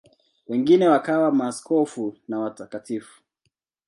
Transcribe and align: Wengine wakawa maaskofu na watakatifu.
Wengine 0.47 0.87
wakawa 0.87 1.31
maaskofu 1.31 2.17
na 2.27 2.39
watakatifu. 2.39 3.21